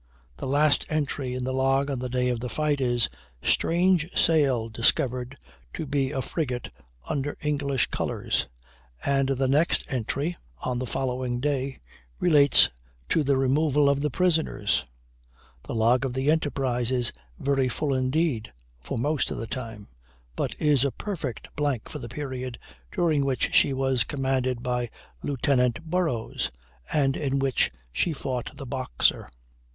[0.37, 3.07] The last entry in the log on the day of the fight is
[3.43, 5.37] "strange sail discovered
[5.75, 6.71] to be a frigate
[7.07, 8.47] under English colors,"
[9.05, 11.79] and the next entry (on the following day)
[12.19, 12.67] relates
[13.09, 14.87] to the removal of the prisoners.
[15.65, 19.87] The log of the Enterprise is very full indeed, for most of the time,
[20.35, 22.57] but is a perfect blank for the period
[22.91, 24.89] during which she was commanded by
[25.21, 26.49] Lieutenant Burrows,
[26.91, 29.29] and in which she fought the Boxer.